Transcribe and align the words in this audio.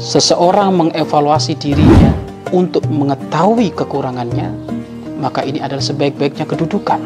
seseorang 0.00 0.72
mengevaluasi 0.72 1.60
dirinya 1.60 2.16
untuk 2.56 2.88
mengetahui 2.88 3.68
kekurangannya, 3.76 4.48
maka 5.20 5.44
ini 5.44 5.60
adalah 5.60 5.84
sebaik-baiknya 5.84 6.48
kedudukan. 6.48 7.04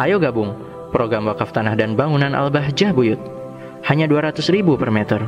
Ayo 0.00 0.16
gabung 0.16 0.56
program 0.96 1.28
wakaf 1.28 1.52
tanah 1.52 1.76
dan 1.76 1.92
bangunan 1.92 2.32
Al-Bahjah 2.32 2.96
Buyut. 2.96 3.20
Hanya 3.86 4.08
200 4.08 4.42
ribu 4.50 4.74
per 4.80 4.90
meter. 4.90 5.20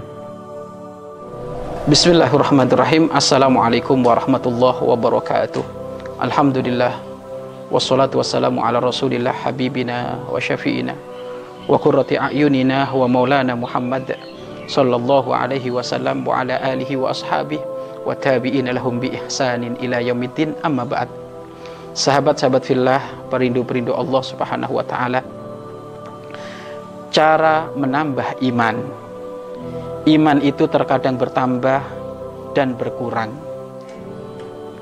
Bismillahirrahmanirrahim. 1.87 3.13
Assalamualaikum 3.15 4.01
warahmatullahi 4.03 4.83
wabarakatuh. 4.83 5.63
Alhamdulillah. 6.19 7.05
Wassalatu 7.69 8.19
wassalamu 8.19 8.65
ala 8.65 8.81
rasulillah 8.81 9.33
habibina 9.45 10.25
wa 10.25 10.41
syafi'ina 10.41 11.08
wa 11.69 11.77
qurrati 11.77 12.17
a'yunina 12.17 12.89
wa 12.89 13.05
maulana 13.05 13.53
Muhammad 13.53 14.17
sallallahu 14.69 15.31
alaihi 15.33 15.69
wasallam 15.69 16.25
wa 16.25 16.41
ala 16.41 16.57
alihi 16.65 16.97
wa 16.97 17.13
ashabihi 17.13 17.79
wa 18.09 18.17
tabi'ina 18.17 18.73
lahum 18.73 18.97
bi 18.97 19.13
ihsanin 19.13 19.77
ila 19.85 20.01
amma 20.65 20.89
ba'd. 20.89 21.13
Sahabat-sahabat 21.93 22.63
fillah, 22.63 23.03
perindu-perindu 23.29 23.93
Allah 23.93 24.23
Subhanahu 24.23 24.81
wa 24.81 24.85
taala. 24.87 25.21
Cara 27.13 27.69
menambah 27.75 28.39
iman. 28.49 28.77
Iman 30.07 30.39
itu 30.41 30.71
terkadang 30.71 31.19
bertambah 31.19 31.83
dan 32.55 32.79
berkurang. 32.79 33.35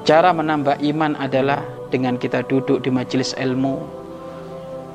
Cara 0.07 0.31
menambah 0.31 0.79
iman 0.87 1.19
adalah 1.19 1.67
dengan 1.91 2.15
kita 2.21 2.47
duduk 2.47 2.85
di 2.85 2.95
majelis 2.95 3.35
ilmu, 3.35 3.81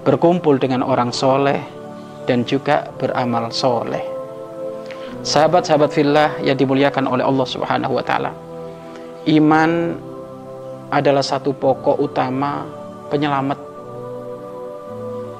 berkumpul 0.07 0.55
dengan 0.55 0.85
orang 0.85 1.11
soleh, 1.11 1.59
dan 2.31 2.47
juga 2.47 2.87
beramal 2.95 3.51
soleh. 3.51 3.99
Sahabat-sahabat 5.27 5.91
fillah 5.91 6.39
yang 6.39 6.55
dimuliakan 6.55 7.03
oleh 7.03 7.27
Allah 7.27 7.43
Subhanahu 7.43 7.99
wa 7.99 8.03
taala. 8.07 8.31
Iman 9.27 9.99
adalah 10.87 11.19
satu 11.19 11.51
pokok 11.51 11.99
utama 11.99 12.63
penyelamat 13.11 13.59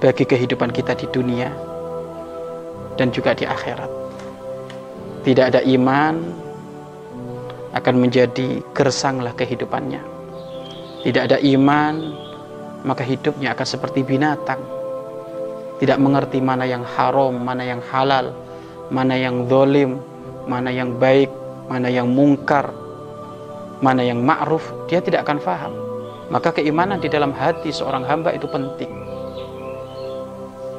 bagi 0.04 0.28
kehidupan 0.28 0.76
kita 0.76 0.92
di 1.00 1.08
dunia 1.08 1.48
dan 3.00 3.08
juga 3.16 3.32
di 3.32 3.48
akhirat. 3.48 3.88
Tidak 5.24 5.46
ada 5.48 5.64
iman 5.64 6.20
akan 7.72 7.96
menjadi 7.96 8.60
gersanglah 8.76 9.32
kehidupannya. 9.40 10.04
Tidak 11.08 11.24
ada 11.24 11.40
iman, 11.40 12.20
maka 12.84 13.08
hidupnya 13.08 13.56
akan 13.56 13.64
seperti 13.64 14.04
binatang. 14.04 14.81
Tidak 15.82 15.98
mengerti 15.98 16.38
mana 16.38 16.70
yang 16.70 16.86
haram, 16.86 17.34
mana 17.34 17.66
yang 17.66 17.82
halal, 17.90 18.38
mana 18.94 19.18
yang 19.18 19.50
dolim, 19.50 19.98
mana 20.46 20.70
yang 20.70 20.94
baik, 21.02 21.34
mana 21.66 21.90
yang 21.90 22.06
mungkar, 22.06 22.70
mana 23.82 24.06
yang 24.06 24.22
ma'ruf, 24.22 24.62
dia 24.86 25.02
tidak 25.02 25.26
akan 25.26 25.42
faham. 25.42 25.74
Maka 26.30 26.54
keimanan 26.54 27.02
di 27.02 27.10
dalam 27.10 27.34
hati 27.34 27.74
seorang 27.74 28.06
hamba 28.06 28.32
itu 28.32 28.46
penting. 28.46 28.94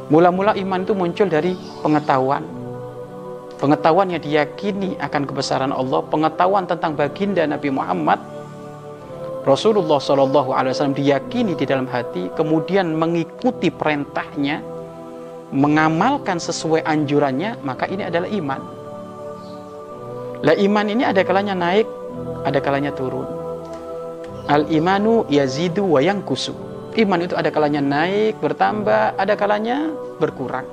Mula-mula 0.09 0.55
iman 0.55 0.81
itu 0.87 0.95
muncul 0.95 1.27
dari 1.27 1.59
pengetahuan, 1.83 2.47
pengetahuan 3.59 4.07
yang 4.13 4.23
diyakini 4.23 4.95
akan 5.03 5.23
kebesaran 5.27 5.75
Allah, 5.75 5.99
pengetahuan 6.09 6.65
tentang 6.65 6.95
baginda 6.95 7.43
Nabi 7.43 7.75
Muhammad, 7.75 8.23
Rasulullah 9.43 9.99
Wasallam 9.99 10.95
diyakini 10.95 11.59
di 11.59 11.67
dalam 11.67 11.91
hati, 11.91 12.31
kemudian 12.39 12.95
mengikuti 12.95 13.75
perintahnya, 13.75 14.72
mengamalkan 15.53 16.41
sesuai 16.41 16.83
anjurannya, 16.89 17.61
maka 17.61 17.85
ini 17.87 18.09
adalah 18.09 18.27
iman. 18.33 18.61
Lah 20.43 20.57
iman 20.59 20.87
ini 20.89 21.05
ada 21.05 21.23
kalanya 21.23 21.55
naik, 21.55 21.87
ada 22.43 22.59
kalanya 22.59 22.91
turun. 22.97 23.29
Al 24.51 24.67
imanu 24.73 25.29
yazidu 25.31 25.87
wa 25.87 26.03
kusu. 26.25 26.57
Iman 26.99 27.25
itu 27.25 27.39
ada 27.39 27.49
kalanya 27.49 27.81
naik, 27.81 28.41
bertambah, 28.43 29.17
ada 29.17 29.35
kalanya 29.39 29.93
berkurang. 30.19 30.67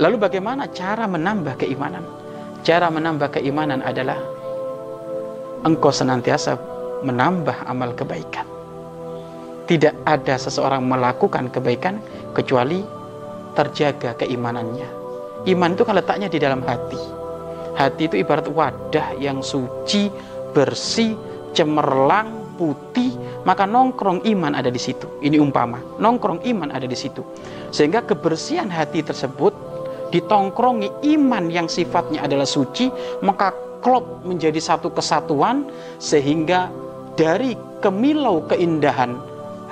Lalu 0.00 0.16
bagaimana 0.16 0.70
cara 0.72 1.04
menambah 1.04 1.58
keimanan? 1.60 2.04
Cara 2.62 2.88
menambah 2.88 3.34
keimanan 3.34 3.82
adalah 3.82 4.16
engkau 5.66 5.90
senantiasa 5.90 6.56
menambah 7.02 7.66
amal 7.66 7.92
kebaikan. 7.92 8.46
Tidak 9.66 10.06
ada 10.06 10.38
seseorang 10.38 10.86
melakukan 10.86 11.50
kebaikan 11.50 11.98
kecuali 12.32 13.01
terjaga 13.52 14.16
keimanannya. 14.18 14.88
Iman 15.48 15.74
itu 15.74 15.82
kan 15.82 15.98
letaknya 15.98 16.30
di 16.30 16.38
dalam 16.38 16.62
hati. 16.62 16.98
Hati 17.74 18.06
itu 18.06 18.16
ibarat 18.20 18.46
wadah 18.52 19.16
yang 19.18 19.42
suci, 19.42 20.12
bersih, 20.54 21.16
cemerlang, 21.56 22.54
putih, 22.54 23.16
maka 23.42 23.66
nongkrong 23.66 24.22
iman 24.28 24.54
ada 24.54 24.70
di 24.70 24.78
situ. 24.78 25.08
Ini 25.24 25.40
umpama, 25.40 25.80
nongkrong 25.98 26.44
iman 26.46 26.70
ada 26.70 26.86
di 26.86 26.94
situ. 26.94 27.24
Sehingga 27.74 28.04
kebersihan 28.04 28.68
hati 28.70 29.02
tersebut 29.02 29.50
ditongkrongi 30.12 30.92
iman 31.16 31.48
yang 31.48 31.66
sifatnya 31.66 32.22
adalah 32.22 32.46
suci, 32.46 32.92
maka 33.24 33.50
klop 33.82 34.22
menjadi 34.22 34.60
satu 34.62 34.94
kesatuan 34.94 35.66
sehingga 35.98 36.70
dari 37.18 37.58
kemilau 37.82 38.46
keindahan 38.46 39.18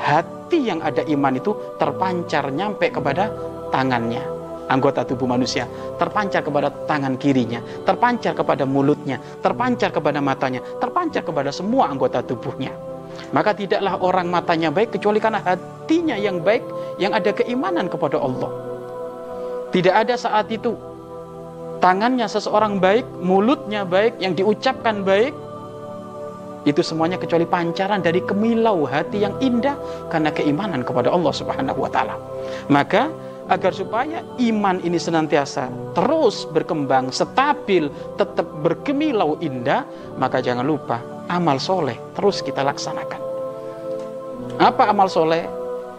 hati 0.00 0.66
yang 0.66 0.82
ada 0.82 1.06
iman 1.06 1.38
itu 1.38 1.54
terpancar 1.78 2.50
nyampe 2.50 2.90
kepada 2.90 3.30
tangannya 3.70 4.40
anggota 4.70 5.02
tubuh 5.02 5.26
manusia 5.26 5.66
terpancar 5.98 6.46
kepada 6.46 6.70
tangan 6.86 7.18
kirinya, 7.18 7.58
terpancar 7.82 8.38
kepada 8.38 8.62
mulutnya, 8.62 9.18
terpancar 9.42 9.90
kepada 9.90 10.22
matanya, 10.22 10.62
terpancar 10.78 11.26
kepada 11.26 11.50
semua 11.50 11.90
anggota 11.90 12.22
tubuhnya. 12.22 12.70
Maka 13.34 13.50
tidaklah 13.52 13.98
orang 13.98 14.30
matanya 14.30 14.70
baik 14.70 14.94
kecuali 14.94 15.18
karena 15.18 15.42
hatinya 15.42 16.14
yang 16.14 16.38
baik 16.38 16.62
yang 17.02 17.10
ada 17.10 17.34
keimanan 17.34 17.90
kepada 17.90 18.16
Allah. 18.22 18.50
Tidak 19.74 19.90
ada 19.90 20.14
saat 20.14 20.46
itu 20.54 20.78
tangannya 21.82 22.30
seseorang 22.30 22.78
baik, 22.78 23.06
mulutnya 23.18 23.82
baik, 23.82 24.22
yang 24.22 24.34
diucapkan 24.38 25.02
baik, 25.02 25.34
itu 26.68 26.84
semuanya 26.84 27.16
kecuali 27.16 27.48
pancaran 27.48 28.04
dari 28.04 28.20
kemilau 28.20 28.84
hati 28.84 29.24
yang 29.24 29.34
indah 29.40 29.74
karena 30.12 30.28
keimanan 30.28 30.84
kepada 30.84 31.08
Allah 31.08 31.32
Subhanahu 31.32 31.80
wa 31.80 31.90
taala. 31.90 32.14
Maka 32.68 33.08
agar 33.50 33.74
supaya 33.74 34.22
iman 34.38 34.78
ini 34.80 34.96
senantiasa 34.96 35.66
terus 35.98 36.46
berkembang, 36.54 37.10
stabil, 37.10 37.90
tetap 38.14 38.46
berkemilau 38.62 39.36
indah, 39.42 39.82
maka 40.16 40.38
jangan 40.38 40.62
lupa 40.62 41.02
amal 41.26 41.58
soleh 41.58 41.98
terus 42.14 42.38
kita 42.40 42.62
laksanakan. 42.62 43.18
Apa 44.62 44.88
amal 44.88 45.10
soleh? 45.10 45.50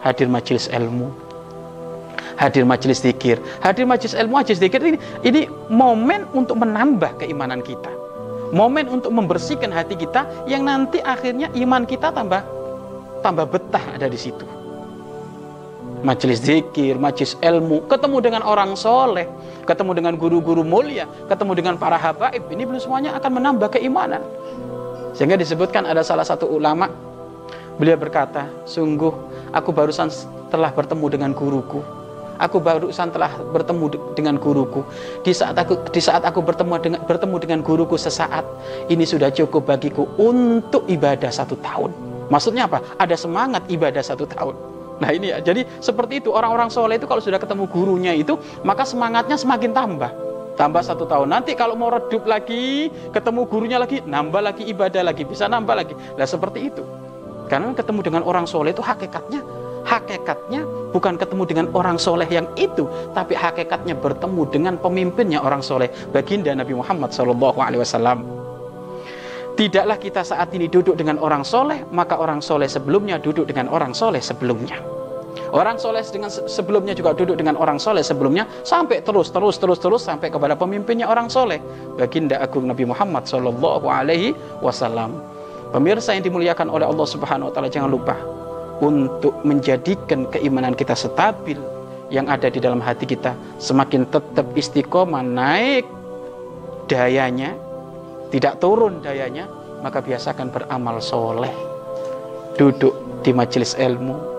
Hadir 0.02 0.26
majelis 0.26 0.66
ilmu, 0.66 1.14
hadir 2.34 2.66
majelis 2.66 2.98
zikir, 3.04 3.38
hadir 3.62 3.86
majelis 3.86 4.18
ilmu, 4.18 4.34
majelis 4.34 4.58
zikir 4.58 4.82
ini 4.82 4.98
ini 5.22 5.46
momen 5.70 6.26
untuk 6.34 6.58
menambah 6.58 7.22
keimanan 7.22 7.62
kita, 7.62 7.92
momen 8.50 8.90
untuk 8.90 9.14
membersihkan 9.14 9.70
hati 9.70 9.94
kita 9.94 10.26
yang 10.50 10.66
nanti 10.66 10.98
akhirnya 11.06 11.54
iman 11.54 11.86
kita 11.86 12.10
tambah 12.10 12.42
tambah 13.22 13.46
betah 13.46 13.94
ada 13.94 14.10
di 14.10 14.18
situ 14.18 14.61
majelis 16.02 16.42
zikir, 16.42 16.98
majelis 16.98 17.38
ilmu, 17.38 17.86
ketemu 17.86 18.18
dengan 18.18 18.42
orang 18.42 18.74
soleh, 18.74 19.26
ketemu 19.64 19.96
dengan 19.96 20.14
guru-guru 20.18 20.66
mulia, 20.66 21.06
ketemu 21.30 21.52
dengan 21.54 21.74
para 21.78 21.96
habaib, 21.96 22.42
ini 22.50 22.66
belum 22.66 22.82
semuanya 22.82 23.14
akan 23.16 23.30
menambah 23.38 23.78
keimanan. 23.78 24.22
Sehingga 25.14 25.38
disebutkan 25.38 25.86
ada 25.86 26.02
salah 26.02 26.26
satu 26.26 26.50
ulama, 26.50 26.90
beliau 27.78 27.96
berkata, 27.96 28.50
sungguh 28.66 29.12
aku 29.54 29.70
barusan 29.70 30.10
telah 30.50 30.74
bertemu 30.74 31.06
dengan 31.08 31.30
guruku. 31.32 31.80
Aku 32.42 32.58
barusan 32.58 33.14
telah 33.14 33.30
bertemu 33.54 34.18
dengan 34.18 34.34
guruku. 34.34 34.82
Di 35.22 35.30
saat 35.30 35.54
aku 35.54 35.78
di 35.94 36.02
saat 36.02 36.26
aku 36.26 36.42
bertemu 36.42 36.74
dengan 36.82 37.00
bertemu 37.06 37.36
dengan 37.38 37.60
guruku 37.62 37.94
sesaat, 37.94 38.42
ini 38.90 39.06
sudah 39.06 39.30
cukup 39.30 39.62
bagiku 39.70 40.10
untuk 40.18 40.82
ibadah 40.90 41.30
satu 41.30 41.54
tahun. 41.62 41.94
Maksudnya 42.26 42.66
apa? 42.66 42.82
Ada 42.98 43.14
semangat 43.14 43.62
ibadah 43.70 44.02
satu 44.02 44.26
tahun. 44.26 44.71
Nah 45.02 45.10
ini 45.10 45.34
ya, 45.34 45.42
jadi 45.42 45.66
seperti 45.82 46.22
itu 46.22 46.30
orang-orang 46.30 46.70
soleh 46.70 46.94
itu 46.94 47.10
kalau 47.10 47.18
sudah 47.18 47.42
ketemu 47.42 47.66
gurunya 47.66 48.14
itu 48.14 48.38
maka 48.62 48.86
semangatnya 48.86 49.34
semakin 49.34 49.74
tambah. 49.74 50.14
Tambah 50.54 50.78
satu 50.84 51.10
tahun. 51.10 51.26
Nanti 51.32 51.58
kalau 51.58 51.74
mau 51.74 51.90
redup 51.90 52.22
lagi, 52.22 52.86
ketemu 53.10 53.50
gurunya 53.50 53.82
lagi, 53.82 53.98
nambah 54.04 54.38
lagi 54.38 54.62
ibadah 54.70 55.02
lagi, 55.02 55.26
bisa 55.26 55.50
nambah 55.50 55.74
lagi. 55.74 55.98
Nah 56.14 56.28
seperti 56.28 56.70
itu. 56.70 56.86
Karena 57.50 57.74
ketemu 57.74 58.00
dengan 58.06 58.22
orang 58.22 58.46
soleh 58.46 58.70
itu 58.70 58.84
hakikatnya, 58.84 59.42
hakikatnya 59.82 60.62
bukan 60.94 61.18
ketemu 61.18 61.42
dengan 61.48 61.66
orang 61.74 61.98
soleh 61.98 62.28
yang 62.30 62.46
itu, 62.54 62.86
tapi 63.16 63.34
hakikatnya 63.34 63.98
bertemu 63.98 64.42
dengan 64.52 64.74
pemimpinnya 64.78 65.42
orang 65.42 65.64
soleh, 65.64 65.90
baginda 66.14 66.52
Nabi 66.54 66.78
Muhammad 66.78 67.10
SAW. 67.10 68.20
Tidaklah 69.52 69.98
kita 70.00 70.24
saat 70.24 70.48
ini 70.56 70.68
duduk 70.68 70.96
dengan 70.96 71.20
orang 71.20 71.44
soleh, 71.44 71.84
maka 71.92 72.16
orang 72.16 72.40
soleh 72.40 72.68
sebelumnya 72.68 73.20
duduk 73.20 73.44
dengan 73.44 73.68
orang 73.68 73.92
soleh 73.92 74.20
sebelumnya. 74.20 74.91
Orang 75.52 75.76
soleh 75.76 76.00
dengan 76.08 76.32
sebelumnya 76.32 76.96
juga 76.96 77.12
duduk 77.12 77.36
dengan 77.36 77.60
orang 77.60 77.76
soleh 77.76 78.00
sebelumnya 78.00 78.48
sampai 78.64 79.04
terus 79.04 79.28
terus 79.28 79.60
terus 79.60 79.76
terus 79.76 80.00
sampai 80.00 80.32
kepada 80.32 80.56
pemimpinnya 80.56 81.04
orang 81.04 81.28
soleh. 81.28 81.60
Baginda 82.00 82.40
Agung 82.40 82.64
Nabi 82.64 82.88
Muhammad 82.88 83.28
Shallallahu 83.28 83.84
Alaihi 83.84 84.32
Wasallam. 84.64 85.20
Pemirsa 85.68 86.16
yang 86.16 86.24
dimuliakan 86.24 86.72
oleh 86.72 86.88
Allah 86.88 87.04
Subhanahu 87.04 87.52
Wa 87.52 87.52
Taala 87.52 87.68
jangan 87.68 87.92
lupa 87.92 88.16
untuk 88.80 89.36
menjadikan 89.44 90.24
keimanan 90.32 90.72
kita 90.72 90.96
stabil 90.96 91.60
yang 92.08 92.32
ada 92.32 92.48
di 92.48 92.56
dalam 92.56 92.80
hati 92.80 93.04
kita 93.04 93.36
semakin 93.60 94.08
tetap 94.08 94.48
istiqomah 94.56 95.20
naik 95.20 95.84
dayanya 96.88 97.52
tidak 98.32 98.56
turun 98.56 99.04
dayanya 99.04 99.48
maka 99.84 100.00
biasakan 100.00 100.48
beramal 100.48 101.00
soleh 101.00 101.52
duduk 102.56 102.96
di 103.24 103.32
majelis 103.32 103.76
ilmu 103.76 104.31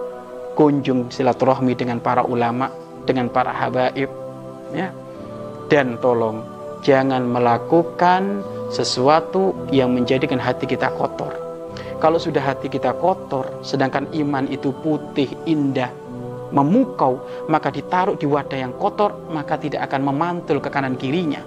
kunjung 0.53 1.09
silaturahmi 1.09 1.73
dengan 1.77 1.97
para 1.99 2.25
ulama, 2.25 2.69
dengan 3.03 3.29
para 3.29 3.51
habaib, 3.51 4.09
ya. 4.73 4.89
Dan 5.67 5.97
tolong 5.99 6.45
jangan 6.85 7.25
melakukan 7.25 8.43
sesuatu 8.69 9.55
yang 9.73 9.93
menjadikan 9.93 10.37
hati 10.37 10.65
kita 10.69 10.91
kotor. 10.93 11.33
Kalau 11.97 12.19
sudah 12.19 12.43
hati 12.43 12.67
kita 12.67 12.91
kotor, 12.99 13.47
sedangkan 13.63 14.11
iman 14.11 14.43
itu 14.51 14.75
putih, 14.83 15.31
indah, 15.47 15.87
memukau, 16.51 17.23
maka 17.47 17.71
ditaruh 17.71 18.19
di 18.19 18.27
wadah 18.27 18.59
yang 18.59 18.75
kotor, 18.75 19.15
maka 19.31 19.55
tidak 19.55 19.87
akan 19.87 20.11
memantul 20.11 20.59
ke 20.59 20.67
kanan 20.67 20.99
kirinya. 20.99 21.39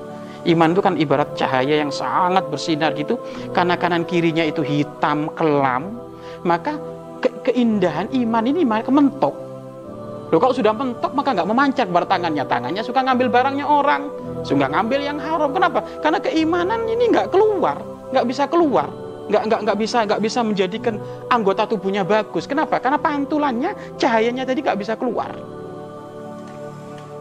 Iman 0.49 0.73
itu 0.73 0.81
kan 0.81 0.95
ibarat 0.97 1.35
cahaya 1.37 1.83
yang 1.83 1.93
sangat 1.93 2.49
bersinar 2.49 2.97
gitu, 2.97 3.21
karena 3.53 3.77
kanan 3.77 4.09
kirinya 4.09 4.43
itu 4.47 4.65
hitam 4.65 5.29
kelam, 5.37 5.99
maka 6.47 6.79
ke 7.21 7.29
keindahan 7.51 8.11
iman 8.13 8.45
ini 8.45 8.63
mereka 8.63 8.91
mentok. 8.93 9.35
Loh 10.35 10.43
kalau 10.43 10.55
sudah 10.55 10.75
mentok 10.75 11.15
maka 11.15 11.31
nggak 11.39 11.49
memancar 11.49 11.87
bar 11.87 12.05
tangannya. 12.07 12.43
Tangannya 12.43 12.83
suka 12.83 13.07
ngambil 13.07 13.31
barangnya 13.31 13.67
orang. 13.67 14.11
Suka 14.43 14.67
ngambil 14.67 15.01
yang 15.07 15.19
haram. 15.23 15.55
Kenapa? 15.55 15.83
Karena 16.03 16.19
keimanan 16.19 16.83
ini 16.91 17.15
nggak 17.15 17.31
keluar. 17.31 17.79
Nggak 18.11 18.27
bisa 18.27 18.45
keluar. 18.51 18.91
Nggak, 19.27 19.43
nggak, 19.51 19.61
nggak 19.67 19.79
bisa 19.83 19.99
nggak 20.07 20.21
bisa 20.23 20.41
menjadikan 20.47 20.95
anggota 21.31 21.67
tubuhnya 21.67 22.07
bagus. 22.07 22.47
Kenapa? 22.47 22.79
Karena 22.79 22.99
pantulannya, 22.99 23.99
cahayanya 23.99 24.47
tadi 24.47 24.63
nggak 24.63 24.79
bisa 24.79 24.95
keluar. 24.95 25.35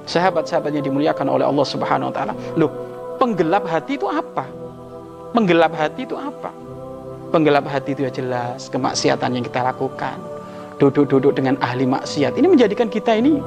Sahabat-sahabatnya 0.05 0.85
dimuliakan 0.85 1.33
oleh 1.33 1.45
Allah 1.49 1.65
Subhanahu 1.65 2.13
Wa 2.13 2.15
Taala. 2.15 2.33
Loh, 2.61 2.69
penggelap 3.17 3.65
hati 3.65 3.97
itu 3.97 4.05
apa? 4.05 4.45
Penggelap 5.33 5.73
hati 5.73 6.05
itu 6.05 6.13
apa? 6.13 6.53
Penggelap 7.33 7.65
hati 7.65 7.97
itu 7.97 8.05
ya 8.05 8.11
jelas 8.13 8.69
kemaksiatan 8.69 9.33
yang 9.33 9.45
kita 9.45 9.65
lakukan. 9.65 10.21
Duduk-duduk 10.77 11.33
dengan 11.33 11.57
ahli 11.63 11.87
maksiat. 11.87 12.35
Ini 12.37 12.45
menjadikan 12.45 12.91
kita 12.91 13.15
ini 13.17 13.39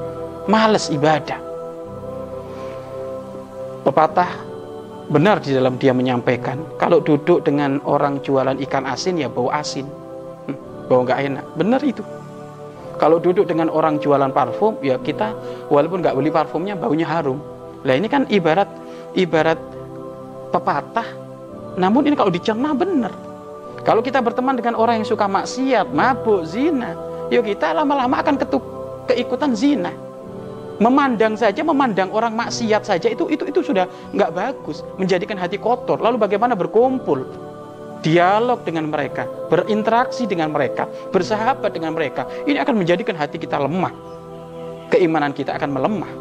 males 0.51 0.89
ibadah. 0.91 1.39
Pepatah 3.85 4.31
benar 5.13 5.39
di 5.39 5.55
dalam 5.55 5.79
dia 5.79 5.95
menyampaikan. 5.95 6.59
Kalau 6.81 6.99
duduk 6.99 7.47
dengan 7.47 7.79
orang 7.87 8.19
jualan 8.25 8.59
ikan 8.67 8.89
asin 8.89 9.21
ya 9.21 9.29
bau 9.31 9.53
asin. 9.53 9.87
Hmm, 10.49 10.57
bau 10.91 11.05
nggak 11.07 11.21
enak. 11.31 11.45
Benar 11.55 11.81
itu. 11.85 12.03
Kalau 12.99 13.23
duduk 13.23 13.47
dengan 13.47 13.71
orang 13.71 14.03
jualan 14.03 14.35
parfum 14.35 14.75
ya 14.83 14.99
kita 14.99 15.31
walaupun 15.71 16.03
nggak 16.03 16.19
beli 16.19 16.35
parfumnya 16.35 16.75
baunya 16.75 17.07
harum. 17.07 17.39
Lah 17.87 17.95
ini 17.95 18.11
kan 18.11 18.27
ibarat 18.27 18.67
ibarat 19.15 19.61
pepatah. 20.51 21.07
Namun 21.79 22.11
ini 22.11 22.19
kalau 22.19 22.35
dicerna 22.35 22.75
benar 22.75 23.28
kalau 23.89 24.05
kita 24.05 24.21
berteman 24.21 24.53
dengan 24.53 24.77
orang 24.77 25.01
yang 25.01 25.09
suka 25.09 25.25
maksiat, 25.25 25.97
mabuk, 25.97 26.45
zina, 26.45 26.93
yuk 27.33 27.41
kita 27.49 27.73
lama-lama 27.73 28.21
akan 28.21 28.37
ketuk, 28.37 28.61
keikutan 29.09 29.57
zina. 29.57 29.89
Memandang 30.77 31.41
saja, 31.41 31.65
memandang 31.65 32.13
orang 32.13 32.37
maksiat 32.37 32.85
saja 32.85 33.09
itu 33.09 33.33
itu 33.33 33.49
itu 33.49 33.65
sudah 33.65 33.89
nggak 34.13 34.31
bagus, 34.37 34.85
menjadikan 35.01 35.41
hati 35.41 35.57
kotor. 35.57 36.05
Lalu 36.05 36.21
bagaimana 36.21 36.53
berkumpul, 36.53 37.25
dialog 38.05 38.61
dengan 38.69 38.93
mereka, 38.93 39.25
berinteraksi 39.49 40.29
dengan 40.29 40.53
mereka, 40.53 40.85
bersahabat 41.09 41.73
dengan 41.73 41.97
mereka, 41.97 42.29
ini 42.45 42.61
akan 42.61 42.85
menjadikan 42.85 43.17
hati 43.17 43.41
kita 43.41 43.57
lemah. 43.57 43.91
Keimanan 44.93 45.33
kita 45.33 45.57
akan 45.57 45.73
melemah. 45.73 46.13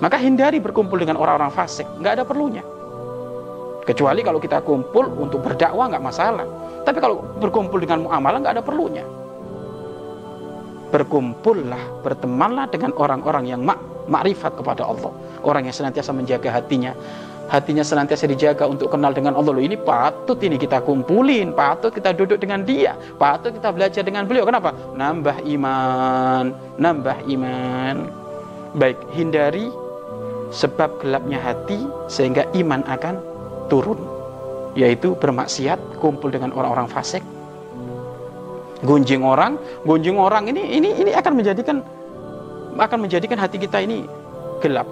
Maka 0.00 0.16
hindari 0.16 0.56
berkumpul 0.56 0.96
dengan 0.96 1.20
orang-orang 1.20 1.52
fasik, 1.52 1.84
nggak 2.00 2.16
ada 2.16 2.24
perlunya. 2.24 2.64
Kecuali 3.84 4.20
kalau 4.20 4.40
kita 4.40 4.64
kumpul 4.64 5.08
untuk 5.16 5.44
berdakwah 5.44 5.92
nggak 5.92 6.04
masalah. 6.04 6.48
Tapi 6.88 7.04
kalau 7.04 7.20
berkumpul 7.36 7.84
dengan 7.84 8.08
muamalah 8.08 8.40
nggak 8.40 8.54
ada 8.56 8.64
perlunya. 8.64 9.04
Berkumpullah, 10.88 12.00
bertemanlah 12.00 12.64
dengan 12.72 12.96
orang-orang 12.96 13.44
yang 13.44 13.60
mak 13.60 13.76
makrifat 14.08 14.56
kepada 14.56 14.88
Allah. 14.88 15.12
Orang 15.44 15.68
yang 15.68 15.76
senantiasa 15.76 16.16
menjaga 16.16 16.48
hatinya. 16.48 16.96
Hatinya 17.52 17.84
senantiasa 17.84 18.24
dijaga 18.24 18.64
untuk 18.64 18.88
kenal 18.88 19.12
dengan 19.12 19.36
Allah. 19.36 19.52
Loh, 19.52 19.60
ini 19.60 19.76
patut 19.76 20.40
ini 20.40 20.56
kita 20.56 20.80
kumpulin, 20.80 21.52
patut 21.52 21.92
kita 21.92 22.16
duduk 22.16 22.40
dengan 22.40 22.64
dia, 22.64 22.96
patut 23.20 23.52
kita 23.52 23.68
belajar 23.68 24.00
dengan 24.00 24.24
beliau. 24.24 24.48
Kenapa? 24.48 24.72
Nambah 24.96 25.44
iman, 25.44 26.44
nambah 26.80 27.16
iman. 27.36 27.96
Baik, 28.80 28.96
hindari 29.12 29.68
sebab 30.56 31.04
gelapnya 31.04 31.36
hati 31.36 31.84
sehingga 32.08 32.48
iman 32.56 32.80
akan 32.88 33.20
turun 33.68 34.17
yaitu 34.78 35.18
bermaksiat, 35.18 35.98
kumpul 35.98 36.30
dengan 36.30 36.54
orang-orang 36.54 36.86
fasik, 36.86 37.26
gunjing 38.86 39.26
orang, 39.26 39.58
gunjing 39.82 40.14
orang 40.14 40.46
ini 40.46 40.78
ini 40.78 40.94
ini 41.02 41.10
akan 41.18 41.34
menjadikan 41.34 41.82
akan 42.78 42.98
menjadikan 43.02 43.42
hati 43.42 43.58
kita 43.58 43.82
ini 43.82 44.06
gelap. 44.62 44.86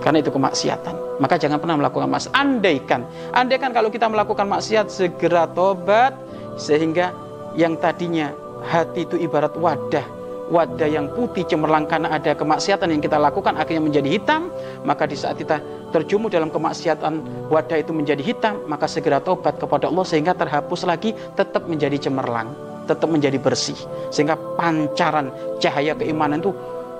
Karena 0.00 0.24
itu 0.24 0.32
kemaksiatan. 0.32 1.20
Maka 1.20 1.36
jangan 1.36 1.60
pernah 1.60 1.76
melakukan 1.76 2.08
maksiat. 2.08 2.32
Andaikan, 2.32 3.04
andaikan 3.34 3.76
kalau 3.76 3.92
kita 3.92 4.08
melakukan 4.08 4.48
maksiat 4.48 4.88
segera 4.88 5.44
tobat 5.50 6.16
sehingga 6.56 7.12
yang 7.58 7.76
tadinya 7.76 8.32
hati 8.64 9.04
itu 9.04 9.20
ibarat 9.20 9.52
wadah 9.58 10.18
wadah 10.48 10.88
yang 10.88 11.12
putih 11.12 11.44
cemerlang 11.44 11.84
karena 11.84 12.16
ada 12.16 12.32
kemaksiatan 12.32 12.88
yang 12.88 13.02
kita 13.04 13.20
lakukan 13.20 13.54
akhirnya 13.54 13.84
menjadi 13.84 14.08
hitam 14.08 14.48
maka 14.82 15.04
di 15.04 15.14
saat 15.14 15.36
kita 15.36 15.60
terjumu 15.94 16.28
dalam 16.28 16.52
kemaksiatan 16.52 17.48
wadah 17.48 17.78
itu 17.80 17.92
menjadi 17.96 18.20
hitam 18.20 18.60
maka 18.68 18.84
segera 18.84 19.20
tobat 19.24 19.56
kepada 19.56 19.88
Allah 19.88 20.04
sehingga 20.04 20.36
terhapus 20.36 20.84
lagi 20.84 21.16
tetap 21.36 21.64
menjadi 21.64 21.96
cemerlang 22.08 22.68
tetap 22.88 23.12
menjadi 23.12 23.36
bersih. 23.36 23.76
Sehingga 24.08 24.34
pancaran 24.56 25.28
cahaya 25.60 25.92
keimanan 25.92 26.40
itu 26.40 26.56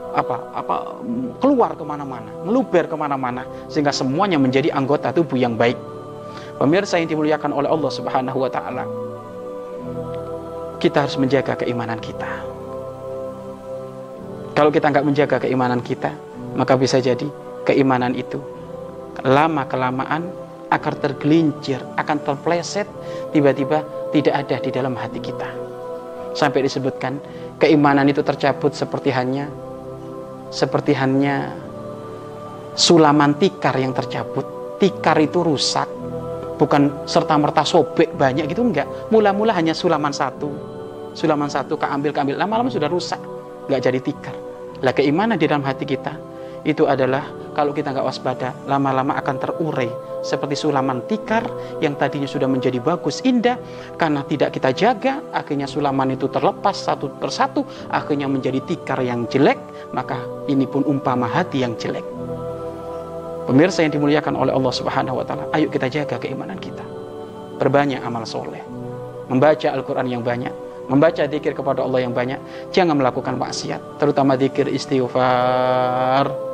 apa 0.08 0.36
apa 0.56 0.76
keluar 1.36 1.76
ke 1.76 1.84
mana-mana 1.84 2.32
meluber 2.40 2.88
ke 2.88 2.96
mana-mana 2.96 3.44
sehingga 3.68 3.92
semuanya 3.92 4.40
menjadi 4.40 4.72
anggota 4.76 5.08
tubuh 5.16 5.40
yang 5.40 5.56
baik. 5.56 5.76
Pemirsa 6.60 7.00
yang 7.00 7.08
dimuliakan 7.08 7.56
oleh 7.56 7.70
Allah 7.72 7.90
Subhanahu 7.92 8.38
Wa 8.44 8.50
Taala 8.52 8.84
kita 10.78 11.08
harus 11.08 11.16
menjaga 11.18 11.58
keimanan 11.58 11.98
kita. 11.98 12.28
Kalau 14.54 14.70
kita 14.74 14.90
nggak 14.90 15.06
menjaga 15.06 15.36
keimanan 15.38 15.78
kita, 15.78 16.10
maka 16.58 16.74
bisa 16.74 16.98
jadi 16.98 17.26
keimanan 17.62 18.14
itu 18.14 18.42
lama 19.24 19.66
kelamaan 19.66 20.30
akan 20.68 20.94
tergelincir, 21.00 21.80
akan 21.96 22.16
terpleset, 22.22 22.86
tiba-tiba 23.32 23.82
tidak 24.12 24.34
ada 24.46 24.56
di 24.60 24.70
dalam 24.70 24.94
hati 24.94 25.18
kita. 25.18 25.48
Sampai 26.36 26.62
disebutkan 26.62 27.18
keimanan 27.56 28.06
itu 28.06 28.20
tercabut 28.20 28.76
seperti 28.76 29.10
hanya 29.10 29.48
seperti 30.48 30.92
hanya 30.96 31.52
sulaman 32.76 33.36
tikar 33.36 33.74
yang 33.80 33.96
tercabut. 33.96 34.44
Tikar 34.78 35.18
itu 35.18 35.42
rusak, 35.42 35.90
bukan 36.60 37.02
serta 37.02 37.34
merta 37.34 37.66
sobek 37.66 38.14
banyak 38.14 38.46
gitu 38.46 38.62
enggak. 38.62 38.86
Mula-mula 39.10 39.50
hanya 39.56 39.74
sulaman 39.74 40.14
satu, 40.14 40.52
sulaman 41.18 41.50
satu 41.50 41.74
keambil 41.74 42.14
keambil 42.14 42.38
lama-lama 42.38 42.70
sudah 42.70 42.86
rusak, 42.86 43.18
nggak 43.66 43.80
jadi 43.82 43.98
tikar. 43.98 44.36
Lah 44.84 44.94
keimanan 44.94 45.34
di 45.34 45.50
dalam 45.50 45.66
hati 45.66 45.82
kita 45.82 46.14
itu 46.62 46.86
adalah 46.86 47.26
kalau 47.58 47.74
kita 47.74 47.90
nggak 47.90 48.06
waspada 48.06 48.54
lama-lama 48.70 49.18
akan 49.18 49.36
terurai. 49.42 49.90
Seperti 50.22 50.54
sulaman 50.54 51.02
tikar 51.10 51.42
yang 51.82 51.98
tadinya 51.98 52.30
sudah 52.30 52.46
menjadi 52.46 52.78
bagus 52.78 53.18
indah 53.26 53.58
karena 53.98 54.22
tidak 54.30 54.54
kita 54.54 54.70
jaga 54.70 55.18
akhirnya 55.34 55.66
sulaman 55.66 56.14
itu 56.14 56.30
terlepas 56.30 56.78
satu 56.78 57.10
persatu 57.18 57.66
akhirnya 57.90 58.30
menjadi 58.30 58.62
tikar 58.62 59.02
yang 59.02 59.26
jelek 59.26 59.58
maka 59.90 60.22
ini 60.46 60.70
pun 60.70 60.86
umpama 60.86 61.26
hati 61.26 61.66
yang 61.66 61.74
jelek. 61.74 62.06
Pemirsa 63.50 63.82
yang 63.82 63.90
dimuliakan 63.98 64.38
oleh 64.38 64.54
Allah 64.54 64.74
Subhanahu 64.78 65.18
wa 65.18 65.24
taala 65.26 65.50
ayo 65.58 65.66
kita 65.66 65.90
jaga 65.90 66.14
keimanan 66.22 66.62
kita. 66.62 66.86
Perbanyak 67.58 68.06
amal 68.06 68.22
soleh. 68.22 68.62
Membaca 69.26 69.74
Al-Quran 69.74 70.06
yang 70.06 70.22
banyak 70.22 70.70
membaca 70.88 71.20
zikir 71.28 71.52
kepada 71.52 71.84
Allah 71.84 72.00
yang 72.00 72.16
banyak, 72.16 72.40
jangan 72.72 72.96
melakukan 72.96 73.36
maksiat, 73.36 74.00
terutama 74.00 74.40
zikir 74.40 74.72
istighfar. 74.72 76.47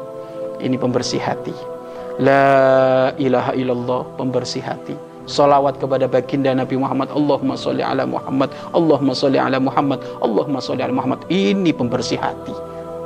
Ini 0.61 0.77
pembersih 0.79 1.23
hati. 1.23 1.55
La 2.23 3.11
ilaha 3.19 3.53
illallah, 3.59 4.03
pembersih 4.15 4.63
hati. 4.63 4.95
Salawat 5.25 5.81
kepada 5.81 6.05
baginda 6.07 6.53
Nabi 6.53 6.77
Muhammad. 6.77 7.11
Allahumma 7.11 7.57
sholli 7.57 7.81
ala 7.81 8.05
Muhammad. 8.05 8.53
Allahumma 8.77 9.17
sholli 9.17 9.41
ala 9.41 9.59
Muhammad. 9.59 9.99
Allahumma 10.21 10.61
sholli 10.61 10.85
ala 10.85 10.95
Muhammad. 10.95 11.25
Ini 11.33 11.73
pembersih 11.75 12.21
hati. 12.21 12.55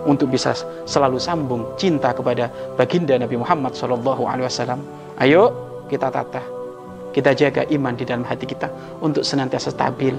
Untuk 0.05 0.33
bisa 0.35 0.57
selalu 0.89 1.21
sambung 1.21 1.63
cinta 1.77 2.11
kepada 2.11 2.51
baginda 2.75 3.15
Nabi 3.19 3.39
Muhammad 3.39 3.77
Sallallahu 3.77 4.25
Alaihi 4.27 4.47
Wasallam. 4.47 4.81
Ayo 5.19 5.51
kita 5.91 6.13
tata 6.13 6.39
Kita 7.11 7.35
jaga 7.35 7.67
iman 7.67 7.97
di 7.99 8.07
dalam 8.07 8.23
hati 8.23 8.47
kita 8.47 8.71
Untuk 9.03 9.27
senantiasa 9.27 9.75
stabil. 9.75 10.15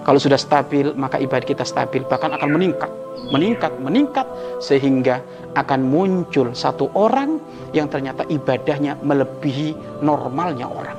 Kalau 0.00 0.16
sudah 0.16 0.40
stabil, 0.40 0.96
maka 0.96 1.20
ibadah 1.20 1.44
kita 1.44 1.60
stabil, 1.60 2.00
bahkan 2.08 2.32
akan 2.32 2.56
meningkat, 2.56 2.88
meningkat, 3.30 3.72
meningkat, 3.78 4.26
sehingga 4.58 5.22
akan 5.54 5.80
muncul 5.82 6.54
satu 6.54 6.90
orang 6.96 7.38
yang 7.74 7.86
ternyata 7.86 8.26
ibadahnya 8.26 8.98
melebihi 9.02 10.00
normalnya 10.02 10.66
orang. 10.66 10.98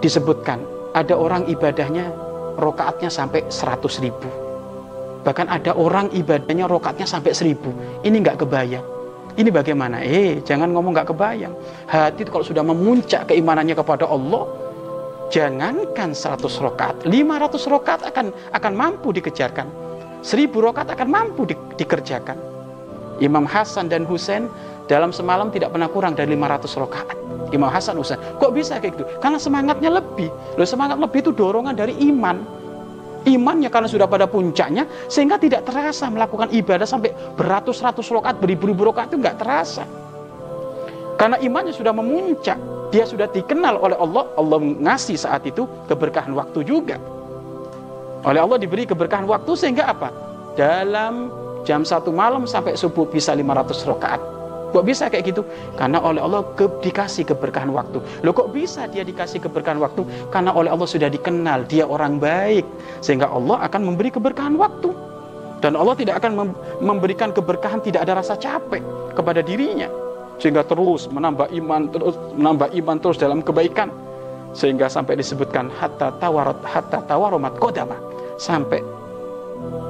Disebutkan, 0.00 0.64
ada 0.96 1.14
orang 1.14 1.46
ibadahnya 1.46 2.10
rokaatnya 2.56 3.12
sampai 3.12 3.46
100 3.48 4.04
ribu. 4.04 4.28
Bahkan 5.20 5.46
ada 5.52 5.76
orang 5.76 6.08
ibadahnya 6.16 6.64
rokaatnya 6.64 7.04
sampai 7.04 7.36
1000. 7.36 8.00
Ini 8.00 8.16
nggak 8.24 8.40
kebayang. 8.40 8.86
Ini 9.36 9.48
bagaimana? 9.52 10.00
Eh, 10.02 10.40
jangan 10.42 10.72
ngomong 10.72 10.96
nggak 10.96 11.08
kebayang. 11.12 11.54
Hati 11.86 12.24
itu 12.24 12.32
kalau 12.32 12.42
sudah 12.42 12.64
memuncak 12.64 13.28
keimanannya 13.30 13.76
kepada 13.76 14.08
Allah, 14.08 14.48
jangankan 15.30 16.10
100 16.12 16.58
rokat 16.58 16.94
500 17.06 17.70
rokat 17.70 18.00
akan 18.02 18.34
akan 18.50 18.72
mampu 18.74 19.14
dikejarkan 19.14 19.89
1000 20.20 20.52
rokat 20.52 20.86
akan 20.88 21.08
mampu 21.08 21.48
di, 21.48 21.54
dikerjakan. 21.80 22.36
Imam 23.20 23.44
Hasan 23.44 23.92
dan 23.92 24.08
Husain 24.08 24.48
dalam 24.88 25.12
semalam 25.12 25.52
tidak 25.52 25.76
pernah 25.76 25.86
kurang 25.86 26.16
dari 26.16 26.32
500 26.34 26.80
rokaat. 26.80 27.16
Imam 27.52 27.68
Hasan 27.68 27.98
Husain. 28.00 28.18
Kok 28.40 28.50
bisa 28.54 28.80
kayak 28.80 28.96
gitu? 28.96 29.04
Karena 29.20 29.36
semangatnya 29.36 29.90
lebih. 29.92 30.32
Loh 30.56 30.66
semangat 30.66 30.96
lebih 30.96 31.20
itu 31.22 31.32
dorongan 31.34 31.76
dari 31.76 31.94
iman. 32.10 32.40
Imannya 33.20 33.68
karena 33.68 33.84
sudah 33.84 34.08
pada 34.08 34.24
puncaknya 34.24 34.88
sehingga 35.12 35.36
tidak 35.36 35.68
terasa 35.68 36.08
melakukan 36.08 36.48
ibadah 36.56 36.88
sampai 36.88 37.12
beratus-ratus 37.36 38.08
rokat 38.08 38.40
beribu-ribu 38.40 38.88
rokat 38.88 39.12
itu 39.12 39.20
nggak 39.20 39.36
terasa. 39.36 39.84
Karena 41.20 41.36
imannya 41.36 41.76
sudah 41.76 41.92
memuncak. 41.92 42.56
Dia 42.90 43.04
sudah 43.04 43.28
dikenal 43.28 43.76
oleh 43.76 43.94
Allah, 43.94 44.24
Allah 44.34 44.58
ngasih 44.58 45.20
saat 45.20 45.44
itu 45.44 45.68
keberkahan 45.84 46.32
waktu 46.32 46.64
juga. 46.64 46.96
Oleh 48.26 48.40
Allah 48.40 48.58
diberi 48.60 48.84
keberkahan 48.84 49.24
waktu 49.24 49.52
sehingga 49.56 49.88
apa? 49.88 50.12
Dalam 50.58 51.32
jam 51.64 51.84
satu 51.86 52.12
malam 52.12 52.44
sampai 52.44 52.76
subuh 52.76 53.08
bisa 53.08 53.32
500 53.32 53.88
rakaat. 53.88 54.20
Kok 54.70 54.86
bisa 54.86 55.10
kayak 55.10 55.34
gitu? 55.34 55.42
Karena 55.74 55.98
oleh 55.98 56.22
Allah 56.22 56.46
ke, 56.54 56.70
dikasih 56.78 57.26
keberkahan 57.26 57.74
waktu. 57.74 57.98
Loh 58.22 58.30
kok 58.30 58.54
bisa 58.54 58.86
dia 58.86 59.02
dikasih 59.02 59.42
keberkahan 59.42 59.82
waktu? 59.82 60.06
Karena 60.30 60.54
oleh 60.54 60.70
Allah 60.70 60.86
sudah 60.86 61.10
dikenal, 61.10 61.66
dia 61.66 61.82
orang 61.90 62.22
baik. 62.22 62.62
Sehingga 63.02 63.26
Allah 63.34 63.66
akan 63.66 63.80
memberi 63.90 64.14
keberkahan 64.14 64.54
waktu. 64.54 64.94
Dan 65.58 65.74
Allah 65.74 65.98
tidak 65.98 66.22
akan 66.22 66.54
memberikan 66.78 67.34
keberkahan 67.34 67.82
tidak 67.82 68.06
ada 68.06 68.22
rasa 68.22 68.38
capek 68.38 68.80
kepada 69.12 69.42
dirinya 69.42 69.90
sehingga 70.40 70.64
terus 70.64 71.06
menambah 71.12 71.52
iman 71.52 71.92
terus 71.92 72.16
menambah 72.32 72.72
iman 72.80 72.96
terus 72.96 73.20
dalam 73.20 73.44
kebaikan 73.44 73.92
sehingga 74.56 74.88
sampai 74.88 75.20
disebutkan 75.20 75.68
hatta 75.68 76.16
tawarat 76.18 76.58
hatta 76.64 77.04
tawaromat 77.04 77.54
kodama 77.60 77.94
sampai 78.40 78.80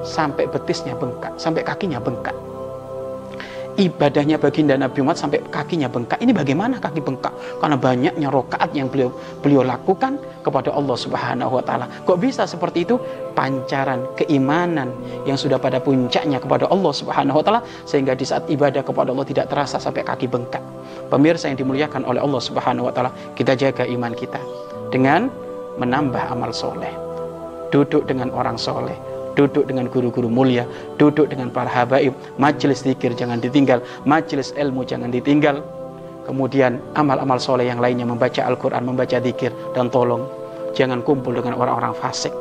sampai 0.03 0.51
betisnya 0.51 0.99
bengkak 0.99 1.31
sampai 1.39 1.63
kakinya 1.63 2.03
bengkak 2.03 2.35
ibadahnya 3.81 4.37
baginda 4.37 4.77
Nabi 4.77 5.01
Muhammad 5.01 5.21
sampai 5.21 5.41
kakinya 5.49 5.89
bengkak. 5.89 6.21
Ini 6.21 6.37
bagaimana 6.37 6.77
kaki 6.77 7.01
bengkak? 7.01 7.33
Karena 7.61 7.77
banyaknya 7.81 8.29
rokaat 8.29 8.77
yang 8.77 8.93
beliau 8.93 9.09
beliau 9.41 9.65
lakukan 9.65 10.21
kepada 10.45 10.69
Allah 10.77 10.97
Subhanahu 11.01 11.57
wa 11.57 11.65
taala. 11.65 11.87
Kok 12.05 12.19
bisa 12.21 12.45
seperti 12.45 12.85
itu? 12.85 13.01
Pancaran 13.33 14.05
keimanan 14.21 14.93
yang 15.25 15.41
sudah 15.41 15.57
pada 15.57 15.81
puncaknya 15.81 16.37
kepada 16.37 16.69
Allah 16.69 16.93
Subhanahu 16.93 17.41
wa 17.41 17.45
taala 17.45 17.61
sehingga 17.89 18.13
di 18.13 18.29
saat 18.29 18.45
ibadah 18.53 18.85
kepada 18.85 19.17
Allah 19.17 19.27
tidak 19.29 19.49
terasa 19.49 19.81
sampai 19.81 20.05
kaki 20.05 20.29
bengkak. 20.29 20.63
Pemirsa 21.09 21.49
yang 21.49 21.59
dimuliakan 21.59 22.05
oleh 22.05 22.21
Allah 22.21 22.41
Subhanahu 22.43 22.89
wa 22.91 22.93
taala, 22.93 23.11
kita 23.35 23.57
jaga 23.57 23.89
iman 23.89 24.13
kita 24.13 24.41
dengan 24.93 25.33
menambah 25.81 26.21
amal 26.29 26.53
soleh. 26.53 27.10
Duduk 27.71 28.11
dengan 28.11 28.35
orang 28.35 28.59
soleh, 28.59 28.99
duduk 29.39 29.67
dengan 29.71 29.87
guru-guru 29.87 30.27
mulia, 30.27 30.67
duduk 30.99 31.31
dengan 31.31 31.55
para 31.55 31.71
habaib, 31.71 32.13
majelis 32.37 32.83
zikir 32.83 33.15
jangan 33.15 33.39
ditinggal, 33.39 33.79
majelis 34.03 34.51
ilmu 34.59 34.83
jangan 34.83 35.09
ditinggal. 35.15 35.63
Kemudian 36.27 36.79
amal-amal 36.95 37.39
soleh 37.39 37.67
yang 37.67 37.79
lainnya 37.79 38.07
membaca 38.07 38.43
Al-Quran, 38.45 38.87
membaca 38.87 39.19
zikir 39.19 39.51
dan 39.75 39.91
tolong 39.91 40.27
jangan 40.75 41.03
kumpul 41.03 41.35
dengan 41.35 41.59
orang-orang 41.59 41.95
fasik. 41.97 42.35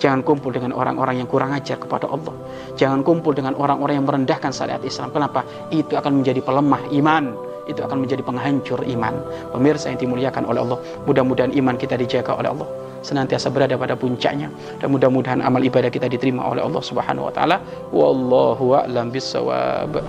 Jangan 0.00 0.24
kumpul 0.24 0.50
dengan 0.50 0.72
orang-orang 0.72 1.20
yang 1.20 1.28
kurang 1.28 1.52
ajar 1.52 1.76
kepada 1.76 2.08
Allah. 2.08 2.32
Jangan 2.72 3.04
kumpul 3.04 3.36
dengan 3.36 3.52
orang-orang 3.52 4.00
yang 4.00 4.06
merendahkan 4.08 4.48
syariat 4.48 4.80
Islam. 4.80 5.12
Kenapa? 5.12 5.44
Itu 5.68 5.92
akan 5.92 6.24
menjadi 6.24 6.40
pelemah 6.40 6.88
iman. 6.88 7.36
Itu 7.68 7.84
akan 7.84 8.08
menjadi 8.08 8.24
penghancur 8.24 8.80
iman. 8.80 9.14
Pemirsa 9.52 9.92
yang 9.92 10.00
dimuliakan 10.00 10.48
oleh 10.48 10.64
Allah. 10.64 10.80
Mudah-mudahan 11.04 11.52
iman 11.52 11.76
kita 11.76 12.00
dijaga 12.00 12.32
oleh 12.32 12.48
Allah 12.48 12.68
senantiasa 13.00 13.48
berada 13.52 13.76
pada 13.76 13.96
puncaknya. 13.96 14.50
Dan 14.80 14.92
mudah-mudahan 14.92 15.40
amal 15.44 15.60
ibadah 15.60 15.88
kita 15.88 16.08
diterima 16.08 16.44
oleh 16.44 16.64
Allah 16.64 16.82
Subhanahu 16.82 17.28
wa 17.28 17.32
taala. 17.32 17.56
Wallahu 17.92 18.76
a'lam 18.76 19.12
bissawab. 19.12 20.00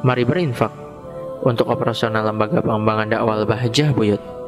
Mari 0.00 0.24
berinfak 0.24 0.72
untuk 1.44 1.68
operasional 1.68 2.24
lembaga 2.24 2.60
pengembangan 2.64 3.06
dakwah 3.12 3.44
Bahjah 3.44 3.92
Buyut 3.92 4.39